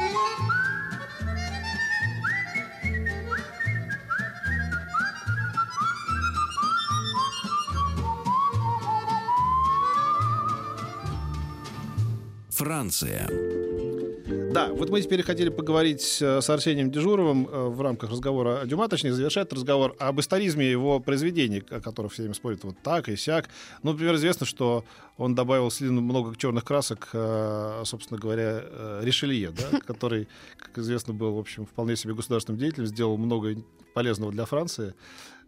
[12.66, 13.30] Франция.
[14.52, 18.66] Да, вот мы теперь хотели поговорить э, с Арсением Дежуровым э, в рамках разговора о
[18.66, 23.08] Дюма, точнее, завершать разговор об историзме его произведений, о которых все время спорят вот так
[23.08, 23.50] и сяк.
[23.84, 24.84] Ну, например, известно, что
[25.16, 28.64] он добавил слишком много черных красок, э, собственно говоря,
[29.04, 33.58] Ришелье, да, который, как известно, был, в общем, вполне себе государственным деятелем, сделал много
[33.94, 34.96] полезного для Франции.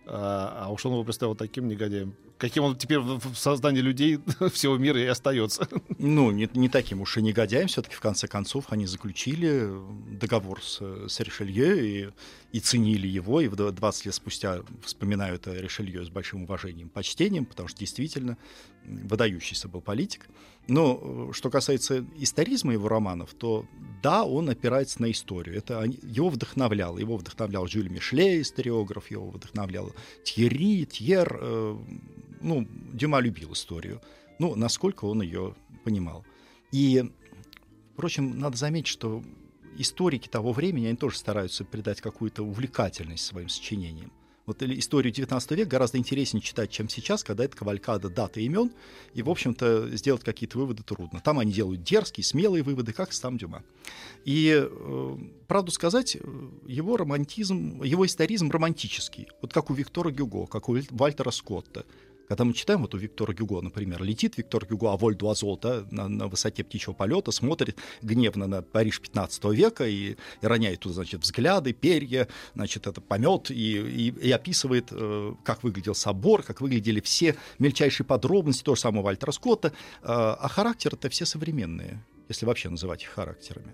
[0.10, 4.20] А а уж он его представил таким негодяем, каким он теперь в сознании людей
[4.54, 5.68] всего мира и остается.
[5.98, 7.68] Ну, не, не таким уж и негодяем.
[7.68, 9.70] Все-таки, в конце концов, они заключили
[10.10, 12.10] договор с, с Ришелье и,
[12.52, 13.42] и ценили его.
[13.42, 17.80] И в дв- 20 лет спустя вспоминают о Ришелье с большим уважением, почтением, потому что
[17.80, 18.38] действительно
[18.86, 20.28] выдающийся был политик.
[20.68, 23.66] Но э, что касается историзма его романов, то
[24.02, 25.58] да, он опирается на историю.
[25.58, 26.98] Это его вдохновлял.
[26.98, 31.38] Его вдохновлял Жюль Мишле, историограф, его вдохновлял Тьерри, Тьер.
[31.42, 31.78] э,
[32.42, 34.02] ну, Дюма любил историю.
[34.40, 36.26] Ну, насколько он ее понимал.
[36.72, 37.04] И,
[37.94, 39.24] впрочем, надо заметить, что
[39.78, 44.12] историки того времени, они тоже стараются придать какую-то увлекательность своим сочинениям.
[44.48, 48.72] Вот историю 19 века гораздо интереснее читать, чем сейчас, когда это кавалькада дат и имен,
[49.14, 51.20] и, в общем-то, сделать какие-то выводы трудно.
[51.20, 53.64] Там они делают дерзкие, смелые выводы, как сам Дюма.
[54.24, 60.46] И, э, правду сказать, э, его романтизм, его историзм романтический, вот как у Виктора Гюго,
[60.46, 61.86] как у Валь- Вальтера Скотта.
[62.28, 65.86] Когда мы читаем вот у Виктора Гюго, например, летит Виктор Гюго, а воль дуазол, да,
[65.92, 70.96] на, на высоте птичьего полета, смотрит гневно на Париж 15 века и, и роняет туда,
[70.96, 76.60] значит, взгляды, перья, значит, это помет и, и, и описывает, э, как выглядел собор, как
[76.60, 82.46] выглядели все мельчайшие подробности, то же самое Вальтера Скотта, э, а характеры-то все современные, если
[82.46, 83.74] вообще называть их характерами.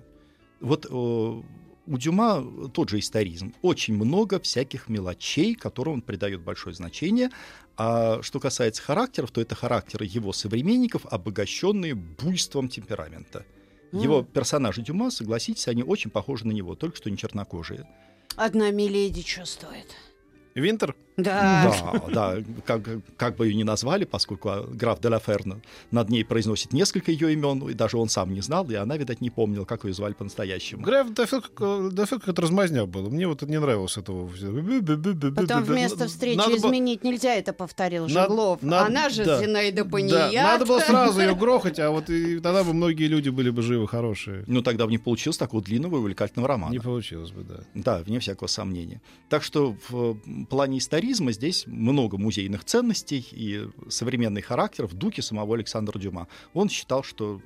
[0.60, 1.42] Вот э,
[1.86, 3.54] у Дюма тот же историзм.
[3.62, 7.30] Очень много всяких мелочей, которым он придает большое значение.
[7.76, 13.46] А что касается характеров, то это характеры его современников, обогащенные буйством темперамента.
[13.92, 17.88] Его персонажи Дюма, согласитесь, они очень похожи на него, только что не чернокожие.
[18.36, 19.96] Одна миледи что стоит?
[20.56, 20.96] Винтер?
[21.18, 21.72] Да.
[21.84, 22.82] Да, да, как,
[23.18, 25.60] как бы ее ни назвали, поскольку а, граф де Ферна
[25.92, 29.22] над ней произносит несколько ее имен, и даже он сам не знал, и она, видать,
[29.22, 30.82] не помнила, как ее звали по-настоящему.
[30.84, 31.52] Граф дофиг,
[31.92, 33.10] дофиг как это размазня было.
[33.10, 34.30] Мне вот не нравилось этого.
[35.36, 38.62] Потом вместо встречи Надо было- изменить нельзя, это повторил Над- Жеглов.
[38.62, 39.40] над- Она же да.
[39.42, 40.34] Зинаида Да, Паният.
[40.34, 43.88] надо было сразу ее грохать, а вот и тогда бы многие люди были бы живы,
[43.88, 44.44] хорошие.
[44.48, 46.72] Ну, тогда бы не получилось такого длинного и увлекательного романа.
[46.72, 47.60] Не получилось бы, да.
[47.74, 49.02] Да, вне всякого сомнения.
[49.30, 55.22] Так что в э, плане историзма здесь много музейных ценностей и современный характер в духе
[55.22, 56.28] самого Александра Дюма.
[56.54, 57.42] Он считал, что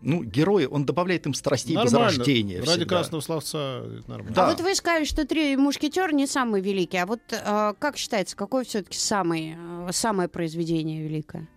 [0.00, 2.58] ну, герои, он добавляет им страстей возрождения.
[2.58, 2.96] Ради всегда.
[2.96, 4.34] красного словца это нормально.
[4.34, 4.46] Да.
[4.46, 6.98] А вот вы сказали, что три мушкетера не самый великий.
[6.98, 9.56] А вот э, как считается, какое все-таки самое,
[9.92, 11.48] самое произведение великое?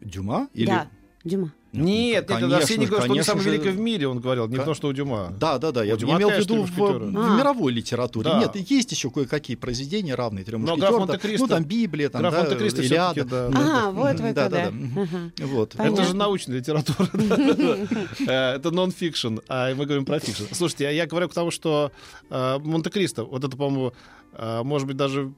[0.00, 0.48] Дюма?
[0.52, 0.66] Или...
[0.66, 0.88] Да,
[1.24, 1.52] Дюма.
[1.72, 3.50] Нет, нет, конечно, Арсений говорил, что он самый же.
[3.50, 5.34] великий в мире, он говорил, не Ка- то, что у Дюма.
[5.38, 5.84] Да, да, да.
[5.84, 7.04] Я Дюма имел в виду «Три в, мушкетера».
[7.10, 7.36] в А.
[7.38, 8.24] мировой литературе.
[8.30, 8.38] Да.
[8.40, 11.06] Нет, есть еще кое-какие произведения равные трем Но мушкетерам.
[11.06, 11.12] «Граф да.
[11.12, 13.24] Монте-Кристо- Ну, там Библия, там, «Граф да, Монте-Кристо» Илиада.
[13.24, 13.48] да.
[13.52, 13.90] Ну, А, да.
[13.90, 14.32] вот да, куда.
[14.32, 14.66] да, да.
[14.68, 15.32] Ага.
[15.46, 15.72] Вот.
[15.76, 15.94] Понятно.
[16.00, 17.08] Это же научная литература.
[18.26, 20.44] Э, Это нон-фикшн, а мы говорим про fiction.
[20.52, 21.92] Слушайте, а я говорю к тому, что
[22.30, 23.92] э, Монте-Кристо, вот это, по-моему,
[24.32, 25.32] э, может быть, даже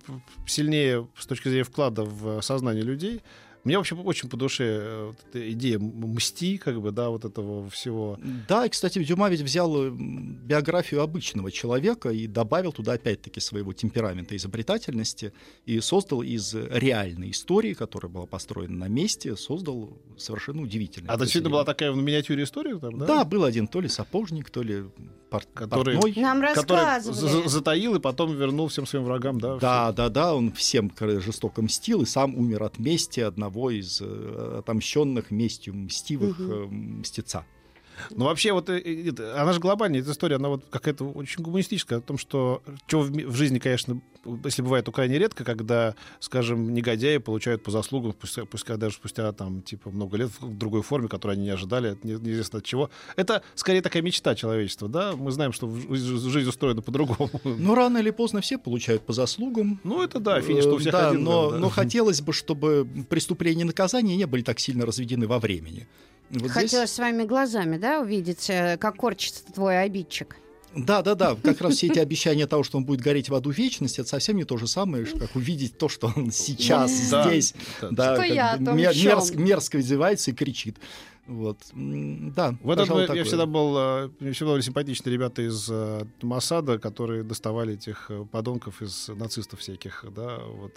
[0.46, 3.20] сильнее с точки зрения вклада в сознание людей,
[3.64, 7.68] Мне вообще очень по душе э, вот эта идея мсти, как бы, да, вот этого
[7.68, 8.18] всего.
[8.48, 13.72] Да, и, кстати, Дюма ведь взял э, биографию обычного человека и добавил туда опять-таки своего
[13.72, 15.32] темперамента, изобретательности
[15.66, 21.08] и создал из реальной истории, которая была построена на месте, создал совершенно удивительный.
[21.08, 23.06] А это действительно была такая в миниатюре история там, да?
[23.06, 24.84] Да, был один то ли сапожник, то ли
[25.30, 26.14] пор- Который- портной.
[26.22, 29.56] Нам Который за- затаил и потом вернул всем своим врагам, да?
[29.58, 34.56] Да, да, да, он всем жестоко мстил и сам умер от мести одного из э,
[34.58, 37.44] отомщенных местью мстивых э, мстеца.
[38.10, 42.02] Ну, вообще, вот э, она же глобальная, эта история, она вот какая-то очень гуманистическая, о
[42.02, 44.00] том, что что в, в жизни, конечно,
[44.44, 49.32] если бывает, то крайне редко, когда, скажем, негодяи получают по заслугам, спустя, пускай даже спустя
[49.32, 52.90] там, типа, много лет в другой форме, которую они не ожидали, не- неизвестно от чего.
[53.16, 55.14] Это скорее такая мечта человечества, да?
[55.16, 57.30] Мы знаем, что жизнь устроена по-другому.
[57.44, 59.80] Но рано или поздно все получают по заслугам.
[59.84, 61.24] Ну, это да, финиш, что у Э, всех да, один.
[61.24, 61.58] но, да.
[61.58, 65.86] но хотелось бы, чтобы преступления и наказания не были так сильно разведены во времени.
[66.30, 70.36] Вот здесь- Хотелось своими глазами, да, увидеть, э, как корчится твой обидчик.
[70.74, 71.36] Да, да, да.
[71.42, 74.36] Как раз все эти обещания того, что он будет гореть в аду вечности, это совсем
[74.36, 78.16] не то же самое, что как увидеть то, что он сейчас здесь, Да.
[79.36, 80.76] мерзко издевается и кричит.
[81.26, 82.56] Вот, да.
[82.60, 83.24] В этот пожалуй, я такое.
[83.24, 88.24] всегда был, э, мне всегда были симпатичные ребята из э, Моссада, которые доставали этих э,
[88.32, 90.74] подонков из нацистов всяких, да, вот,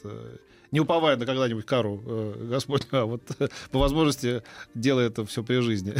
[0.71, 1.97] не уповая на когда-нибудь кару
[2.49, 3.23] Господню, а вот
[3.71, 4.43] по возможности
[4.75, 5.95] делая это все при жизни.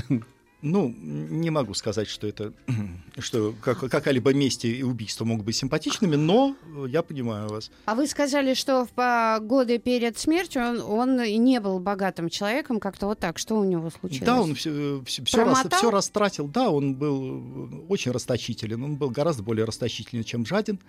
[0.63, 2.54] Ну, не могу сказать, что это,
[3.19, 7.69] что как- какая-либо месть и убийство могут быть симпатичными, но э, я понимаю вас.
[7.86, 12.80] А вы сказали, что в годы перед смертью он, он и не был богатым человеком,
[12.80, 13.38] как-то вот так.
[13.38, 14.26] Что у него случилось?
[14.26, 15.91] Да, он все, все, Промотал?
[15.91, 16.47] растратил.
[16.47, 17.41] Да, он был
[17.82, 18.82] э, очень расточителен.
[18.84, 20.80] Он был гораздо более расточителен, чем жаден.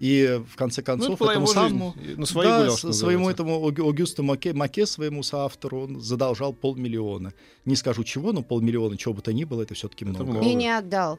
[0.00, 1.94] И в конце Ну, концов была этому самому...
[2.16, 7.32] На свои да, гулял, своему этому Огю- Огюсту Маке, Маке, своему соавтору, он задолжал полмиллиона.
[7.64, 10.24] Не скажу чего, но полмиллиона, чего бы то ни было, это все-таки много.
[10.24, 10.46] много.
[10.46, 11.18] И не отдал.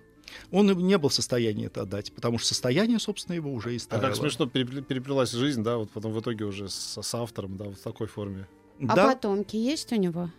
[0.52, 3.80] Он не был в состоянии это отдать, потому что состояние, собственно, его уже и А
[3.80, 4.08] ставило.
[4.08, 7.66] как смешно перепле- переплелась жизнь, да, вот потом в итоге уже с, с автором, да,
[7.66, 8.48] вот в такой форме.
[8.82, 10.32] А Да, потомки есть у него?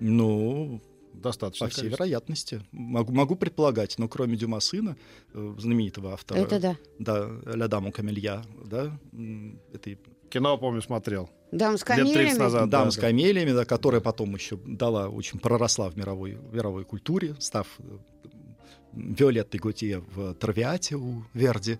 [0.00, 0.80] ну,
[1.12, 1.66] Достаточно.
[1.66, 2.04] по всей количество.
[2.04, 2.62] вероятности.
[2.72, 4.96] Могу, могу предполагать, но кроме Дюма сына,
[5.34, 6.76] э, знаменитого автора, Это да.
[6.98, 8.98] да, «Ля даму камелья», да,
[9.74, 9.98] этой
[10.30, 11.28] Кино, помню, смотрел.
[11.50, 12.38] Дам с Лет 30 камелями.
[12.38, 12.68] назад.
[12.68, 16.84] дам да, с камелиями, да, которая потом еще дала, очень проросла в мировой, в мировой
[16.84, 17.82] культуре, став э,
[18.92, 21.78] Виолеттой Готье в «Травиате» у Верди.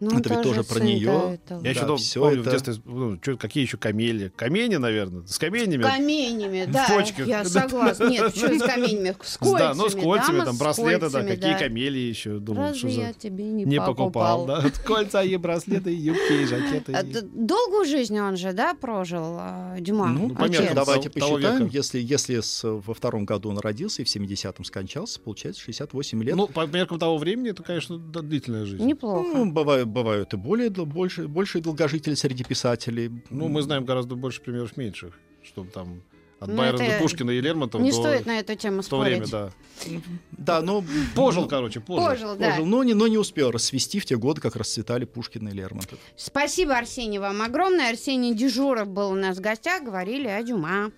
[0.00, 2.52] Ну, Это ведь тоже про да, это- Я Да, еще дом- всё помню это- в
[2.52, 4.32] детстве, ну, чё- какие еще камели?
[4.36, 5.82] Камени, наверное, с каменями.
[5.82, 7.26] Каменями, В да, почках.
[7.26, 8.08] я согласна.
[8.08, 9.14] Нет, что с каменями?
[9.22, 12.78] С кольцами, да, ну с кольцами, там с браслеты, да, какие камели еще, думал, Разве
[12.90, 14.64] что я тебе не, Не покупал, да.
[14.84, 16.92] Кольца и браслеты, и юбки, и жакеты.
[16.92, 20.08] А Долгую жизнь он же, да, прожил, а, Дюма?
[20.08, 20.60] Ну, по отец?
[20.60, 25.20] меркам давайте посчитаем, если, если с- во втором году он родился и в 70-м скончался,
[25.20, 26.34] получается 68 лет.
[26.36, 28.84] Ну, по меркам того времени, это, конечно, длительная жизнь.
[28.84, 29.26] Неплохо.
[29.34, 33.10] Ну, бывают, бывают и более, больше, большие долгожители среди писателей.
[33.30, 36.02] Ну, мы знаем гораздо больше примеров меньших, чтобы там
[36.40, 38.86] от Ну, Байрона это до Пушкина и Лермонтова Не до- стоит на эту тему в
[38.88, 39.52] то время, спорить.
[39.86, 40.00] да.
[40.32, 40.84] Да, но...
[41.14, 42.06] Пожил, короче, пожил.
[42.08, 42.50] Пожил, да.
[42.50, 45.98] Пожил, но, не, но не успел расцвести в те годы, как расцветали Пушкин и Лермонтов.
[46.16, 47.90] Спасибо, Арсений, вам огромное.
[47.90, 50.90] Арсений Дежуров был у нас в гостях, говорили о Дюма.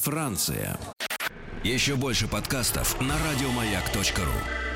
[0.00, 0.78] Франция.
[1.62, 4.69] Еще больше подкастов на радиомаяк.ру.